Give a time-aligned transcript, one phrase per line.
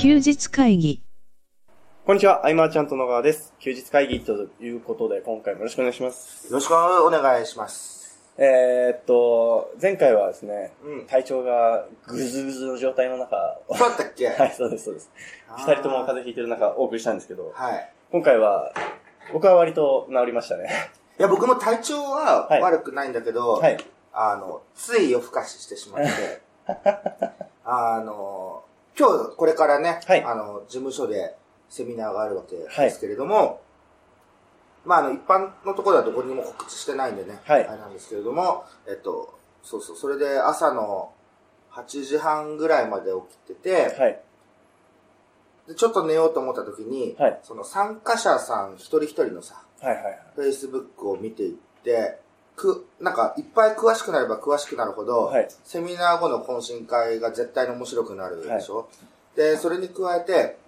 [0.00, 1.02] 休日会議。
[2.06, 3.52] こんにちは、アイマーちゃんと野川です。
[3.58, 6.46] 休日会議ということで、今回もよろしくお願いします。
[6.46, 8.18] よろしくお願いします。
[8.38, 14.28] えー、っと、前回はですね、うん体調がぐずぐずの状態の中、そうだったっけ？
[14.32, 15.10] はい、そうです、そうです。
[15.58, 17.92] 二人とも風邪ひいてる中、お送りしたんですけど、はい。
[18.10, 18.72] 今回は、
[19.34, 20.70] 僕は割と治りましたね。
[21.18, 23.76] いや、僕も体調ははい悪くないんだけど、はい。
[24.14, 26.40] あの、つい夜更かししてしまって、
[27.66, 28.64] あの、
[29.00, 31.34] 今日これからね、はいあの、事務所で
[31.70, 33.62] セミナーがあるわけですけれども、
[34.84, 41.14] まあ、あの、一般のところではどこにも告知してないんでね、はいあれなんですけれども、えっと、そうそう、それで朝の
[41.72, 43.10] 8時半ぐらいまで
[43.46, 44.20] 起きてて、はい。
[45.68, 50.18] でちょっと寝ようと思った時に、はいその参加者さん一人一人のさ、はい、はい。
[50.36, 51.54] Facebook を見ていっ
[51.84, 52.20] て、
[52.60, 58.88] く、なんか、いっぱい詳しくなれば詳しくなるほど、はいセミナー後の懇親会が絶対に面白くなるでしょ、
[59.34, 60.58] で、それに加えて、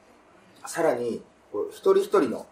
[0.67, 1.23] さらに、
[1.71, 2.47] 一人一人の、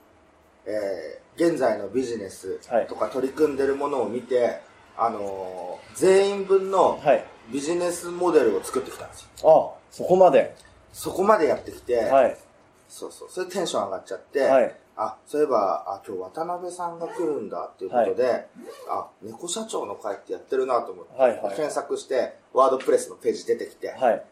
[0.66, 4.60] えー現在のビジネスはいとか取り組んでるものを見て、
[4.98, 7.24] あのー全員分のはい。
[7.50, 9.74] ビジネスモデルを作ってきたんですよ。
[9.74, 10.54] あ、そこまで。
[10.92, 12.36] そこまでやってきて、はい。
[12.88, 14.76] そうそう、それでテンション上がっちゃって、はい。
[15.02, 18.46] あ、そういえば、あ、今日渡辺さんが来るんだっていうことで、
[18.88, 24.22] あ、猫社長の会ってやってるなと思って、はいはい検索して、ワードプレスのページ出てきて、はい。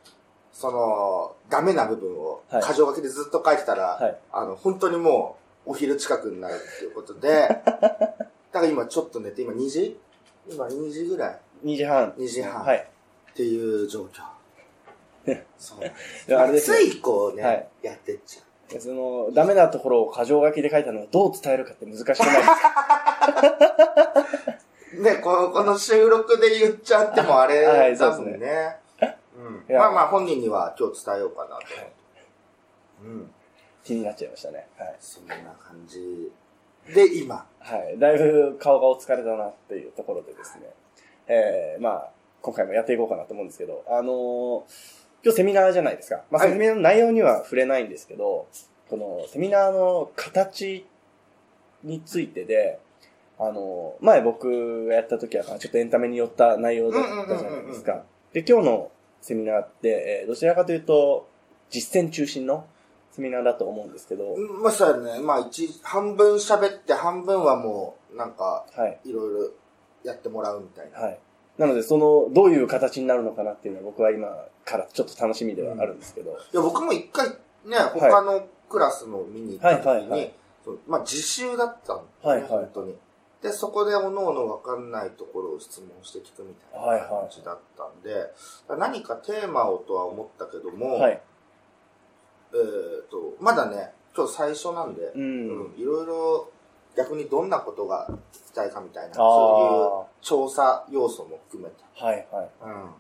[0.53, 7.49] その、ダメな部分を、はい箇条書きでずっと書いてたら、はいあの、本当にもう、お昼近くになるっていうことで、
[8.53, 10.01] だから今ちょっと寝て、今2時？
[10.51, 11.35] 今2時ぐらい？
[11.35, 12.13] っ2時半。
[12.13, 12.91] 2時半はい。
[13.35, 14.23] ていう状況。
[15.59, 16.35] そう。
[16.35, 18.48] あれですねついこうね、はいやってっちゃう。
[18.79, 22.79] その、ダメなところを箇条書きで書いたのをどう伝えるかって難しくないですか
[25.01, 28.77] ね、この、この収録で言っちゃってもあれはいそうだもんですね。
[29.69, 29.77] うん。
[29.77, 31.63] まあまあ本人には今日伝えようかなと。
[33.05, 33.31] うん。
[33.85, 34.67] 気になっちゃいましたね。
[34.77, 34.97] はい。
[34.99, 36.33] そんな感じ
[36.93, 37.47] で今。
[37.61, 37.99] はい。
[37.99, 40.65] だいぶ顔がお疲れだなっていうところでですね。
[41.29, 42.11] えー、まあ、
[42.43, 46.23] 今回もやっていこうかなと思うんですけど、あのー今日セミナーじゃないですか。
[46.31, 48.47] まあ、はいセミナーの内容には触れないんですけど、
[48.89, 50.87] このセミナーの形
[51.83, 52.79] についてで、
[53.39, 58.05] あのー前僕がやった時はちょっとエンタメに寄った内容だったじゃないですか。
[58.33, 58.91] で、今日の
[59.21, 61.29] セミナーって、えーどちらかというと、
[61.71, 62.67] 実践中心の
[63.11, 65.21] セミナーだと思うんですけど、うんまあそうやね。
[65.21, 69.01] まあ一、半分喋って半分はもう、なんか、はい。
[69.05, 69.51] いろいろ
[70.05, 71.01] やってもらうみたいな。
[71.01, 71.19] はい。
[71.59, 74.29] なので、その、どういう形になるのかなっていうのは僕は今
[74.65, 76.31] からちょっと楽しみではあるんですけど。
[76.31, 77.29] いや、僕も一回
[77.65, 80.33] ね、他のクラスの見に行った時に、はいはいはい
[80.87, 82.95] まあ自習だったんだよね、はいはい本当に。
[83.43, 88.35] で、そこでおのおのわかんないところを質問して聞くみたいな感じだったんで、
[88.69, 91.23] 何かテーマをとは思ったけども、はい。
[92.53, 92.57] え
[93.05, 95.13] っ、と、まだね、今日最初なんで、う。
[95.15, 96.51] うんんいろいろ
[96.99, 101.77] 逆にどんなことが聞きたいかみたいな、あそういう調査要素も含めて。
[102.01, 102.07] あ。
[102.07, 102.51] はいはい。
[102.65, 102.91] うん。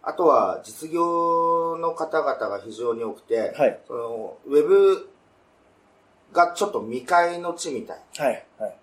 [0.00, 3.80] あとは、実業の方々が非常に多くて、はい。
[3.88, 5.10] その、ウェブ
[6.32, 8.46] がちょっと未開の地みたいな、はい。
[8.60, 8.76] はい。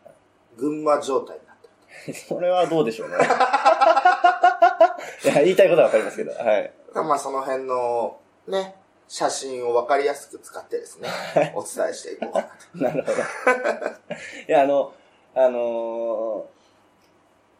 [0.57, 1.55] 群馬状態になっ
[2.03, 2.17] てる。
[2.27, 3.15] それはどうでしょうね。
[5.23, 6.33] いや、言いたいことはわかりますけど。
[6.33, 6.73] はい。
[6.93, 8.75] まあその辺の、ね、
[9.07, 11.09] 写真をわかりやすく使ってですね、
[11.55, 12.39] お伝えしていこうか
[12.75, 12.95] なと。
[12.95, 13.17] なるほど。
[13.17, 14.93] いや、あの、
[15.35, 16.55] あのー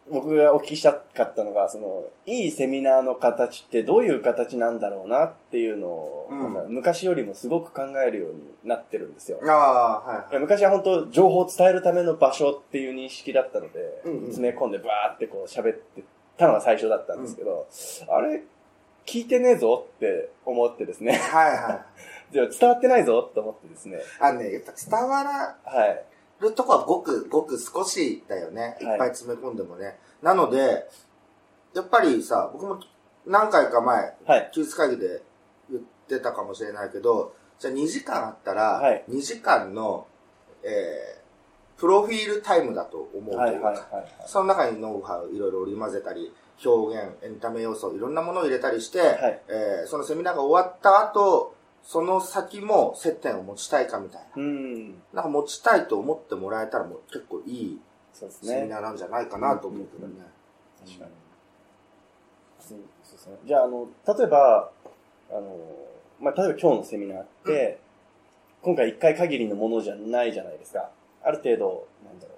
[0.08, 9.40] 僕がお聞きしたかったのが、その、いいセミナーの形ってどういう形なんだろうなっていうのを、うん昔よりもすごく考えるようになってるんですよ。
[9.44, 16.02] ああ、はいや昔は本当情報を伝えるための場所っていう認識だったので、うんうん詰め込んでバーってこう喋って
[16.36, 17.66] たのが最初だったんですけど、
[18.08, 18.42] あれ、
[19.06, 21.14] 聞いてねえぞって思ってですね。
[21.14, 21.16] い。
[21.16, 21.86] はいは
[22.30, 22.34] い。
[22.34, 24.00] でも伝わってないぞって思ってですね。
[24.20, 26.04] あのね、やっぱ伝わらはい。
[26.40, 28.76] るとこはごくごく少しだよね。
[28.80, 29.98] いはいっぱい詰め込んでもね。
[30.22, 30.88] なので、
[31.72, 32.80] やっぱりさ、僕も
[33.26, 34.50] 何回か前、はい。
[34.52, 35.22] 休日会議で
[35.70, 40.06] 言ってたかもしれないけど、じゃあ2時間あったら、はい2時間の、
[40.62, 44.12] えー、プロフィールタイムだと思うというか、はいはいはいはい。
[44.26, 49.00] その中にノウハウいろいろ織り交ぜたり、表現、エンタメ要素、いろんなものを入れたりして、い
[49.48, 54.42] えーそのセミナーが終わった後、その先も接点を持ちたいかみたいな。
[54.42, 54.90] うん。
[55.12, 57.80] なんか持ちたいと思ってもらえたらもう結構いい。
[58.12, 58.26] セ
[58.62, 60.14] ミナーなんじゃないかなと思うけどね。
[60.84, 61.10] 確かに。
[62.58, 63.36] そうですね。
[63.44, 64.70] じゃあ、あの、例えば、
[65.30, 65.56] あの、
[66.18, 67.78] まあ、例えば今日のセミナーって、
[68.62, 70.90] 今回一回限りのものじゃないじゃないですか。
[71.22, 72.35] ある程度、なんだろう、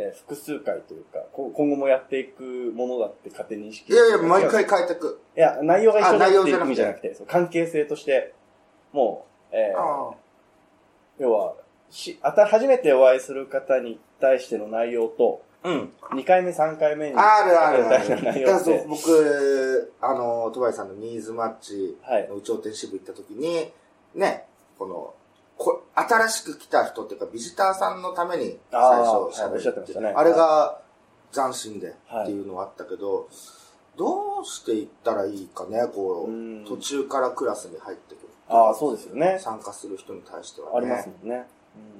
[0.00, 5.20] えー複数回というか、こ今後もやっていくものだって勝手に認識いやいや、毎回変えてく。
[5.36, 8.34] いや、内容が一緒だっていうあ内容じゃなくて意味じゃなくて、そう関係性として、
[8.92, 10.14] もえーあ
[11.18, 11.54] 要は、
[11.90, 15.92] し、あた、初めてお会いする方に対しての内容と、うん。
[16.12, 17.16] 2回目、3回目に。
[17.16, 18.08] あるあるある。
[18.08, 18.88] だからそう。
[18.88, 23.70] 僕、あの、戸張さんのニーズマッチはいの有頂天支部行った時に、
[24.14, 24.46] ね、
[24.78, 25.14] この、
[25.60, 30.80] こ新しく来た人っていうか、ビジターさんのために最初喋るってましたねあれが
[31.32, 33.28] 斬新ではいっていうのはあったけど、
[33.94, 38.28] どうしていったらいいかね、こうんう、途中からクラスに入ってくる。
[38.48, 39.38] ああ、そうですよね。
[39.38, 40.76] 参加する人に対してはね。
[40.78, 41.46] ありますもんね。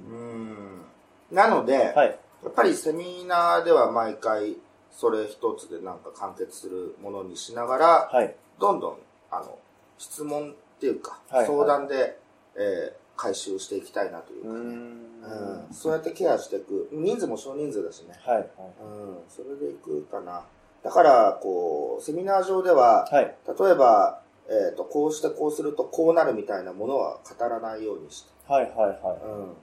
[0.09, 0.81] うん。
[1.29, 2.07] なので、はい。
[2.43, 4.57] やっぱりセミナーでは毎回
[4.89, 8.35] それ一つでなんか完結するものにしながら、はい。
[8.59, 8.97] どんどん
[9.29, 9.59] あの
[9.99, 12.17] 質問っていうか、はい相談で、
[12.55, 14.57] えー回収していきたいなというか、うーん。
[14.57, 18.39] うんそうやってケアしていく人数も少人数だしね、はい。
[18.39, 20.43] うん、それでいくかな
[20.83, 23.35] だからこうセミナー上では、はい。
[23.47, 28.63] 例えば、えー、とこうしてこうするとこうなるみたいなものは語らないようにしてはい。
[28.63, 28.75] はい。
[28.89, 28.97] はい。
[29.23, 29.53] うん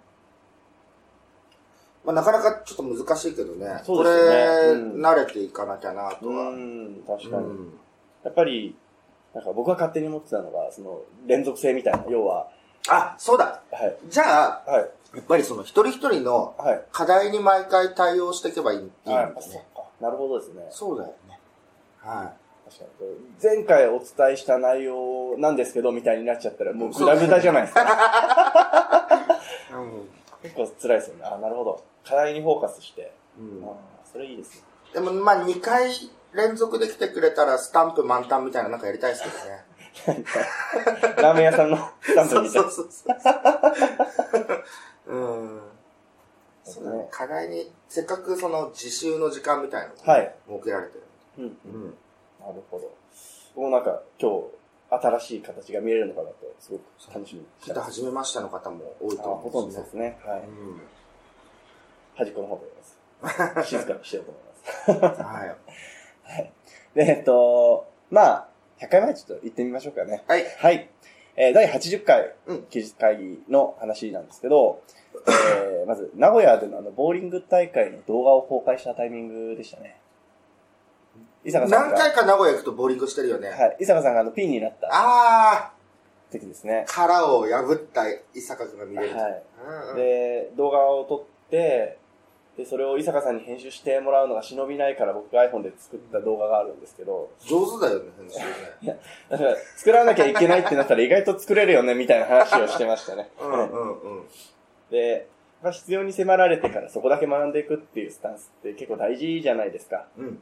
[2.05, 3.83] まあ、なかなかちょっと難しいけどね。
[3.85, 6.53] そうですよねこれ、うん慣れていかなきゃなうとは。
[6.53, 7.03] ーん。
[7.07, 7.43] 確かに。
[7.45, 7.79] うん
[8.25, 8.77] やっぱり、
[9.35, 12.49] なんか僕が勝手に思ってたのが、その、連続性みたいな、要は、
[12.89, 13.63] あ、そうだ。
[13.71, 13.97] はい。
[14.09, 14.91] じゃあ、はい。
[15.15, 16.85] やっぱりその一人一人のはい。
[16.93, 19.27] 課題に毎回対応していけばいいいいんだはい。
[19.27, 19.43] ねあ。
[19.43, 19.85] そっか。
[20.01, 20.67] なるほどですね。
[20.71, 21.39] そうだよね。
[22.01, 22.33] は
[22.67, 23.11] 確かに。
[23.43, 27.83] 前回お伝えした内容なんですけど、みたいになっちゃったら、もうグダグダじゃないですか。
[29.71, 29.73] い。
[29.75, 30.09] うん
[30.43, 31.25] 結構辛いですよね。
[31.25, 31.83] あ、なるほど。
[32.05, 33.13] 課題にフォーカスして。
[33.39, 33.73] うんあ
[34.11, 34.63] それいいですね。
[34.95, 35.91] でも、まあ、2回
[36.33, 39.65] 連続で来てくれたら、スタンプ満タンみたいななんかやりたいですけどね。
[41.23, 44.65] ラーメン屋さんのスタンプそうみたいそうそうそう。
[45.15, 45.63] うん。
[46.65, 47.09] そうだね。
[47.11, 51.03] 課題に、せっかくその自習の時間みたいなのがはい設けられてる。
[51.39, 51.59] うん。
[51.65, 51.85] うん。
[52.41, 52.91] なるほど。
[53.55, 54.45] 僕もなんか今日
[54.91, 59.83] 新しい形が見れるのかなと、すごく楽しみにしちょってと初めましての方も多いあとほとんど思うんですね。
[59.83, 60.19] そうですね。
[60.25, 60.41] はい。
[60.41, 60.81] うん。
[62.15, 62.63] 端っこの方で
[63.23, 63.69] ます。
[63.69, 65.23] 静かにしてようと思います。
[65.23, 66.53] はい。
[66.95, 68.48] で、えっと、まあ、
[68.81, 70.23] 100回前ちょっと行ってみましょうかね。
[70.27, 70.45] はい。
[70.59, 70.89] はい。
[71.37, 74.83] えー第80回うん、記事会議の話なんですけど、
[75.27, 80.01] えーまず、名古屋でのあの、ボーリング大会の動画を公開したタイミングでしたね。
[81.45, 83.51] 伊坂さん何が、回か名古屋行くとボーリングしてるよね。
[83.51, 85.73] はい、伊坂さんがあの、ピンになったあ
[86.31, 86.93] 時ですねー、。
[86.93, 89.17] 殻を破った伊坂君が見れる。
[89.17, 89.43] はい。
[89.67, 91.99] うんうんで、動画を撮って、
[92.59, 98.99] で、それを伊坂さんに編集してもらうのが忍びないから僕が iPhone で作った動画があるんですけど、上手だよね、編集ね。
[99.31, 103.31] だから作らなきゃいけないってなったら意外と作れるよねみたいな話をしてましたね。
[103.41, 104.25] うんうんうん。
[104.91, 105.29] で、
[105.63, 110.09] まあ、必要に迫られてからそこだけ学んでいくっていうスタンスって結構大事じゃないですか。
[110.19, 110.41] うん。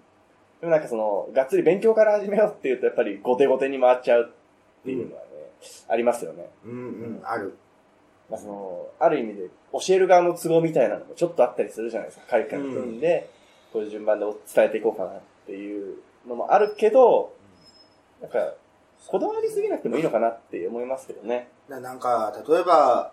[0.63, 4.33] でもなんかその、がっつり勉強から始めようっていうとやっぱり後手後手に回っちゃう
[4.81, 5.27] っていうのはね、
[5.89, 6.49] ありますよね。
[6.65, 6.75] うんう
[7.21, 7.59] ん、ある。
[8.31, 12.27] まあその、ある意味で教える側の都合みたいなのもちょっとあったりするじゃないですか。
[12.31, 12.65] カリ組
[12.97, 13.31] んで、
[13.73, 15.97] こういう順番で伝えていこうかなっていう
[16.27, 17.33] のもあるけど、
[18.21, 18.55] なんか、
[19.09, 21.49] こだわりすぎなくてもいいのかなって思いますけどね。
[21.69, 23.13] ななんか、例えば、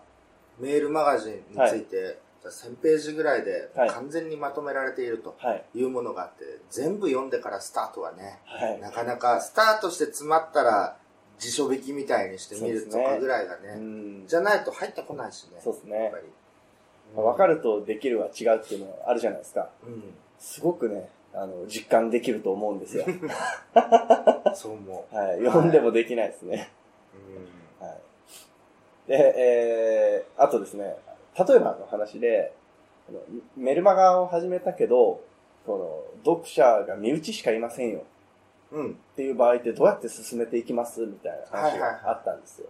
[0.60, 5.63] メールマガジンについて、1000ページぐらいではい完全にまとめられているとはい。
[5.75, 8.80] いうものがあって、全部読んでからスタートはね、はい。
[8.81, 10.97] なかなかスタートして詰まったら
[11.44, 14.28] 辞書引きみたいにしてみるとかぐらいがうね、ん。
[14.28, 15.59] じゃないと入ってこないしね。
[15.62, 16.23] そうですねやっぱり。
[17.16, 19.69] まあ分かるとできるは違うっていうのはあるじゃないですか。
[19.85, 20.04] うん。
[20.40, 23.06] すごくね、あの、実感できると思うんですよ。
[24.56, 25.44] そう思 はい。
[25.44, 26.71] 読んでもできないですね。
[27.81, 27.81] う。
[27.81, 27.88] うん。
[27.88, 27.97] はい。
[29.07, 30.95] で、えー、あとですね、
[31.38, 32.54] 例えばの話で、
[33.57, 35.21] メルマガを始めたけど、
[35.66, 38.06] この、読者が身内しかいませんようん。
[38.73, 42.68] っていう場合ってどうやって進めていきますみたいな話はいはいがあったんですよ。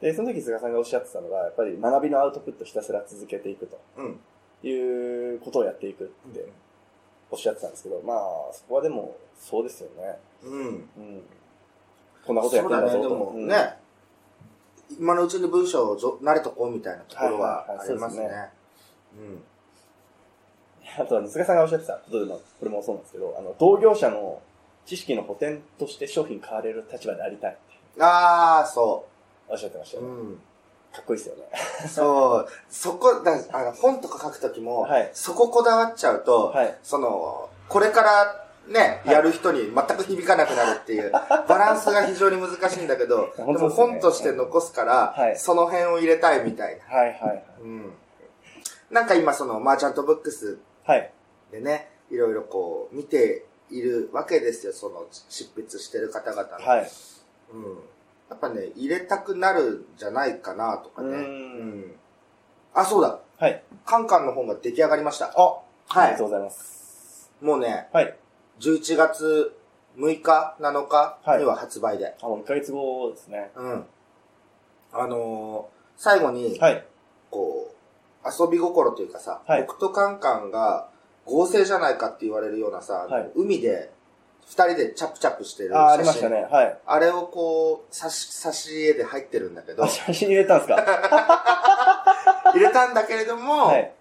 [0.00, 4.20] で、その時菅さんがおっしゃってたのが、やっぱり学びのアウトプットひたすら続けていくとうん。
[4.64, 6.46] いうことをやっていくって
[7.30, 8.18] おっしゃってたんですけど、まあ、
[8.52, 10.18] そこはでも、そうですよね。
[10.44, 10.66] うん。
[10.66, 11.22] うん。
[12.26, 12.92] こんなことやってんだぞと。
[12.92, 13.76] そうだね、でもうんね、
[14.98, 18.28] 今のうちに文章をぞ慣れとこうみたいなところははいはいはいありますね。
[19.18, 19.42] うん。
[20.98, 24.42] あとは、菅さんがおっしゃってたことでも、これもそうなんですけど、あの、同業者の
[24.86, 29.06] 知識の補填として商品買われる立場でありたいってああ、そ
[29.48, 30.02] おっしゃってましたう。
[30.02, 30.14] よね。
[30.14, 30.40] うん。
[30.92, 31.42] かっこいいですよね。
[31.88, 32.48] そう。
[32.68, 41.10] そこ、だあの、本とか書くときも、はいそここだわっちゃうと、はいその、これからね、はいやる人に全く響かなくなるっていう、
[41.48, 46.84] バランスが非常に難しいんだけど、でも本として残すから、はいその辺を入れたいみたいな。
[46.96, 47.92] はいはいうん。
[48.90, 51.10] なんか今その、マーチャントブックスはい。
[51.50, 56.64] でね、いろいろこう、見ているわけですよ、その、執筆してる方々の。
[56.64, 56.90] はい。
[57.52, 57.78] うん。
[58.30, 61.08] やっぱね、入れたくなるんじゃないかなとかね。
[61.08, 61.94] うーうんん。
[62.74, 63.18] あ、そうだ。
[63.38, 63.62] はい。
[63.84, 65.26] カンカンの本が出来上がりました。
[65.26, 67.30] あ、あはいりがとうございます。
[67.40, 68.16] もうね、はい。
[68.60, 69.54] 11月
[69.96, 72.14] 6日、7日には発売で。
[72.22, 73.50] あ、もう1ヶ月後ですね。
[73.56, 73.86] うん。
[74.92, 76.84] あのー最後に、はい。
[77.30, 80.88] こう、遊び心というかさ、はい僕とカンカンが
[81.24, 83.90] 合成じゃないかって言われるようなさ、はい海で
[84.44, 86.02] 二人でチャプチャプしてるあ、あ写真。
[86.02, 86.42] りましたね。
[86.50, 86.78] はい。
[86.84, 90.76] あれをこう、差し、差し絵で入ってるんだけどあ、、写真入れたんですか？
[92.52, 93.92] 入れたんだけれども、はい。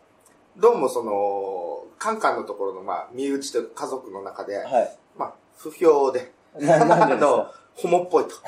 [0.58, 4.98] どうもその、カンカンのところの、まあ、身内というか家族の中で、はい。
[5.16, 8.32] まあ、不評で、な、なんでですあのか、ホモっぽいと。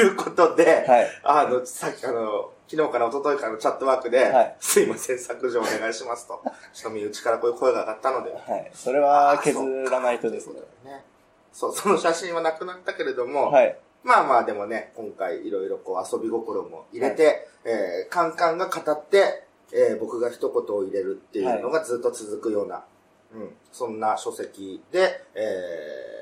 [0.08, 1.08] うことで、はい。
[1.22, 6.42] あの、さっきあの、昨日から一昨日からのチャットワークで、はいすいません、削除お願いしますと。
[6.74, 8.32] ちょっと身内からこういう声が上がったので。
[8.32, 8.70] はい。
[8.74, 10.60] それは削らないとですね。
[10.84, 11.04] ね。
[11.50, 13.78] そう、その写真はなくなったけれども、はい。
[14.04, 22.84] まあまあでもね、今回いろいろこう遊び心も入れて、えー、カンカンが語って、えー、僕が一言を入れるっていうのがずっと続くような、
[23.34, 26.17] うん、そんな書籍で、えー、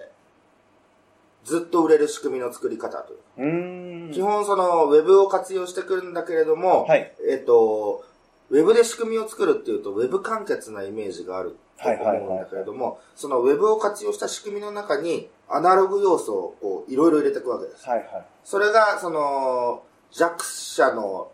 [1.46, 4.08] ずっと売れる仕組みの作り方という。
[4.08, 4.10] う。
[4.12, 7.12] 基本その、ウェブを活用してくるんだけれども、はい。
[7.30, 8.04] えっ、と、
[8.50, 17.88] ウェブで仕組みを作るっていうと、ウェブ完結なイメージがあると思うんだけれども、そのウェブを活用した仕組みの中に、アナログ要素をこう、いろいろ入れていくわけです。
[17.88, 18.26] はいはい。
[18.42, 21.30] それが、その、弱者の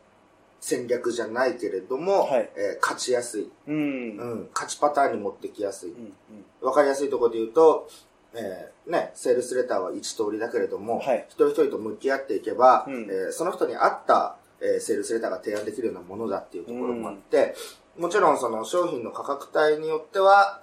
[0.60, 3.74] 戦略じゃないけれども、はいえー勝ちやすい、うん。
[3.74, 5.92] ううんん、勝ちパターンに持ってきやすい。
[5.92, 6.14] うん。
[6.60, 7.88] わかりやすいところで言うと、
[8.34, 11.26] えーね、セールスレターは一通りだけれども、はい。
[11.28, 13.02] 一人一人と向き合っていけば、うん。
[13.04, 17.54] えーその人に合った、えーセールスレターが提案できるようなものだっていうところもあって、
[17.98, 20.62] もちろんその商品の価格帯によっては、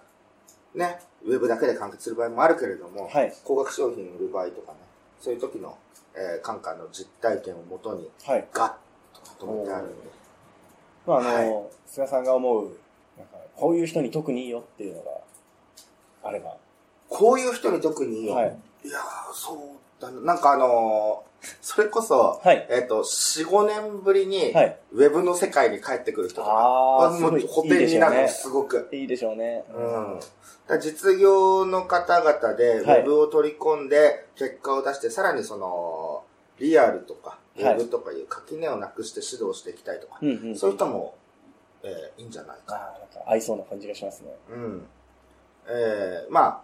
[0.73, 3.33] ね、ウェブだけで完結する場合もあるけれども、はい。
[3.43, 4.77] 高額商品を売る場合とかね、
[5.19, 5.77] そういう時の、
[6.15, 8.47] えー、カンカンの実体験をもとに、はい。
[8.51, 8.71] ガッ
[9.37, 9.95] とまとめてあるんで、
[11.05, 12.63] まあ、あはの、菅さんが思う、
[13.17, 15.11] なんか、こういう人に特にいいよっていうのが
[16.23, 16.55] あれば。
[17.09, 18.29] こういう人に特に。
[18.29, 18.57] はい。
[18.85, 20.21] いやー、そうだな。
[20.21, 21.29] なんかあのー
[21.61, 22.67] それこそ、はい。
[22.69, 24.77] えっ、と、4、5年ぶりに、はい。
[24.91, 28.27] ウェブの世界に帰ってくる人とか、あもうになるの。
[28.27, 28.89] すごく。
[28.91, 29.63] いいでしょうね。
[29.73, 30.19] うん。
[30.67, 36.23] だ実業の方々で、ウはいェブを取り込んで、結果を出して、さらにその、
[36.59, 40.55] リアルとか、ウはいェブとかいう垣根をなくして指導していきたいとか、うんうん。
[40.57, 41.15] そういう人も、
[41.83, 42.75] えーいいんじゃないか。
[42.75, 44.35] ああ、なんか合いそうな感じがしますね。
[44.49, 44.85] うん。
[45.69, 46.61] えー、まあ、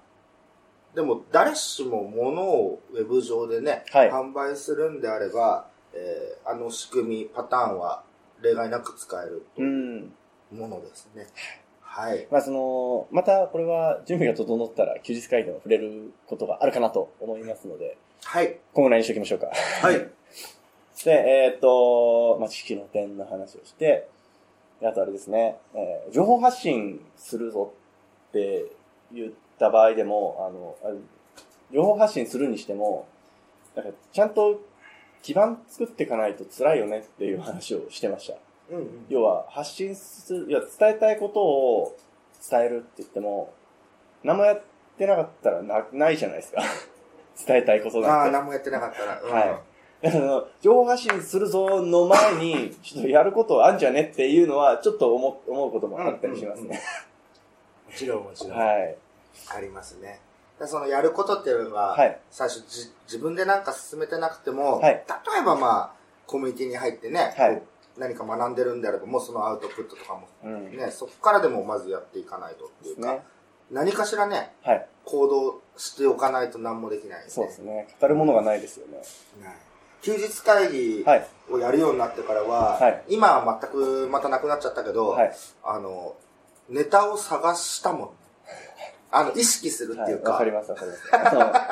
[0.95, 8.03] でも誰しも物をウェブ上でね、はい販売するんであれば、えー、あの仕組み、パターンは
[8.41, 10.13] 例外なく使えるうん。
[10.51, 11.27] ものですね。
[11.81, 12.27] はい。
[12.31, 18.59] まあ、その、またこれは準備が整ったら休日会でも触れることがあるかなと思いますので、はい。
[18.73, 19.47] 今後何にしておきましょうか。
[19.81, 19.95] はい。
[21.03, 24.07] で、えっ、と、まあ、知識の点の話をして、
[24.79, 27.73] であとあれですね、えー情報発信するぞ
[28.29, 28.65] って
[29.11, 31.00] 言った場合でも、あの、
[31.71, 33.07] 情報発信するにしても、
[33.75, 34.62] なんかちゃんと
[35.21, 38.35] 基盤作っていかないと辛いよねっていう話をしてました。
[38.69, 39.05] うんうん。
[39.09, 41.97] 要は発信する、いや伝えたいことを
[42.50, 43.53] 伝えるって言っても、
[44.24, 44.62] 何もやっ
[44.97, 46.62] てなかったらなないじゃないですか。
[47.45, 48.31] 伝えたいことああ、なんて。
[48.33, 49.21] 何もやってなかったら。
[49.21, 49.59] うんはい。
[50.62, 56.79] 情報発信するぞの前に、ちょっとやることあんじゃねっていうのは、ちょっと思う思うこともあったりしますね。
[57.88, 58.59] もちろんもちろん。
[58.59, 58.95] はい。
[59.55, 60.19] ありますね。
[60.59, 65.01] でそのやることっていうのが、はい最初じ自分でなんか進めてなくても、はい例
[65.41, 65.93] えばまあ、
[66.25, 67.61] コミュニティに入ってね、はい
[67.97, 70.77] 何か学んでるんであれば、もうそのアウトプットとかもうん。
[70.77, 73.21] ね、そこからでもまずやっていかないとっていうか、ね。
[73.71, 74.87] 何かしらね、はい。
[75.05, 77.25] 行動しておかないと何もできない、ね。
[77.29, 77.87] そうですね。
[77.99, 78.97] 語るものがないですよね。
[78.97, 79.55] はい
[80.01, 81.27] 休日会議はい。
[81.49, 85.31] をやるようになってからは、はい今は全くまたなくなっちゃったけど、はい。
[85.63, 86.15] あの、
[86.69, 88.09] ネタを探したもん。
[89.12, 90.31] あの、意識するっていうか。
[90.31, 90.97] はいわかりますわかりま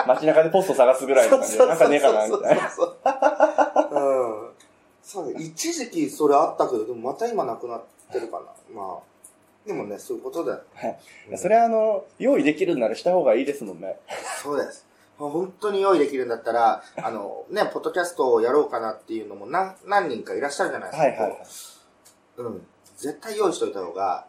[0.03, 0.07] す。
[0.07, 2.69] 街中でポスト探すぐらいの感じで、なんかねえかな、みたいな。
[2.69, 2.83] そ
[3.91, 4.53] うん。
[5.03, 8.45] そうね一時期それあったけど、でもまた今なくなってるかな。
[8.73, 9.67] まあ。
[9.67, 10.61] でもね、そういうことだよ。
[10.73, 10.99] はい
[11.31, 13.97] うんそれはあの、用意できるならした方がいいですもんね。
[14.41, 14.85] そうです。
[15.17, 21.07] 本当に用意できるんだったら、あの、ね、ポッドキャストをやろうかなっていうのも何何人かいらっしゃるじゃないですか。
[21.07, 21.39] はいはいはい。
[22.37, 22.67] うん。
[22.97, 24.25] 絶対用意しといた方が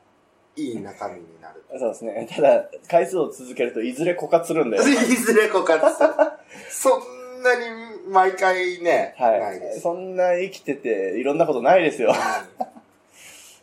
[0.57, 1.65] いい中身になる。
[1.79, 2.29] そうですね。
[2.31, 4.77] ただ、回数を続けるといずれ枯渇するんで。
[4.79, 6.09] いずれ枯渇する。
[6.71, 7.67] そんなに
[8.09, 9.75] 毎回ね、ないではい。
[9.75, 9.81] す。
[9.81, 12.13] そんな生きてて、いろんなことないですよ。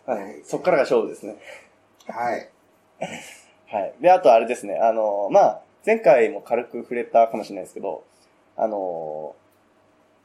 [0.06, 0.42] はい。
[0.44, 1.36] そっからが勝負ですね。
[2.08, 2.50] はい。
[3.68, 3.94] はい。
[4.02, 4.78] で、あとあれですね。
[4.78, 8.04] あの、まあ、前回も軽く触れたかもしれないですけど、
[8.58, 9.36] あの、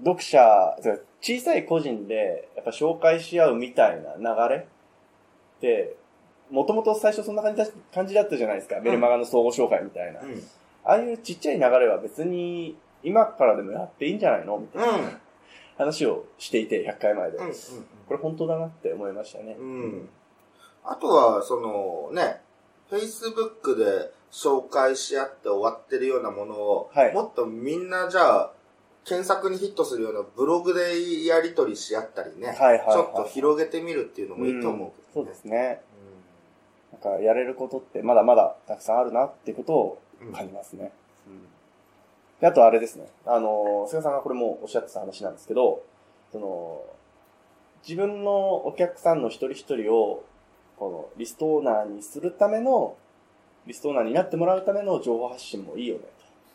[0.04, 0.76] 読者、
[1.20, 4.16] 小さい個人で、やっぱ紹介し合うみたいな
[4.48, 5.94] 流れって、
[6.50, 8.80] もともと最初そんな感じだ感じだったじゃないですか。
[8.80, 10.20] メルマガの相互紹介みたいな。
[10.20, 10.42] うん。
[10.84, 15.20] ああいうちっちゃい流れは別に今からでもやっていいんじゃないのみたいなうん。
[15.76, 17.38] 話をしていて、100回前で。
[17.38, 17.52] うん。
[18.08, 19.56] これ本当だなって思いましたね。
[19.58, 20.08] うん。
[20.84, 22.40] あとは、そのね、
[22.90, 28.52] Facebook で紹介し合って終わってるようなものを、はいもっとみんなじゃあ、
[29.04, 35.82] 検索にヒットするようなブログでやり取りし合ったりね、はいはいはいちょっと広げてみるっていうのもいいと思うけどね、そうですね。
[37.02, 40.92] なんかやれることってまだまだたくさんあるなってことをうん感じますね。
[42.40, 43.06] であとあれですね。
[43.24, 45.82] あの、菅さんがこれもおっしゃってた話なんですけど、
[46.32, 46.82] その、
[47.86, 50.24] 自分のお客さんの一人一人を、
[50.76, 52.96] このリストオーナーにするための、
[53.66, 56.02] リストオーナーになってもらうための情報発信もいいよね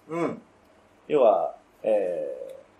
[0.07, 0.13] と。
[0.13, 0.41] うん。
[1.07, 2.27] 要は、え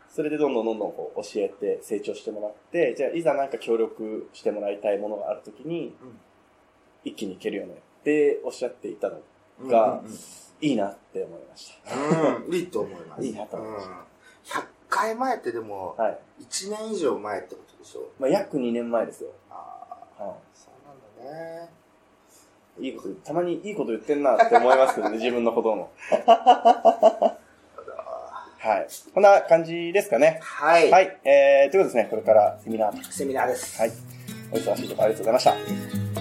[0.08, 6.20] ー、それでどんどんどんどんこう教えて成長してもらって、じゃあいざなんか協力してもらいたいものがあるときに、うん
[7.04, 9.20] 一気にいけるよねっておっしゃっていたの
[9.62, 9.68] うん。
[9.70, 10.10] がうん
[10.64, 11.72] いいなって思いまし
[12.48, 13.24] うん、いいと思います。
[13.26, 13.92] いいなと思いましうん
[14.62, 16.04] 100回前ってでも、た。
[16.04, 16.20] はい。
[16.44, 18.02] 1年以上前ってことでしょ？
[18.20, 19.30] まあ、約2年前ですよ。
[19.50, 19.54] あ
[20.20, 21.70] あ、はそうなんだね。
[22.80, 22.86] い。
[22.86, 25.92] いいこと、たまにいいこと言ってんなって思いますけどね、 自分のことも。
[28.60, 28.88] はい。
[29.14, 30.40] こんな感じですかね。
[30.44, 30.92] はい。
[30.92, 31.20] はい。
[31.24, 33.12] えー、ということですね、これからセミナー。
[33.12, 33.80] セミナーです。
[33.82, 33.92] はい。
[34.52, 35.62] お忙しいところありがとうございま
[36.12, 36.21] した。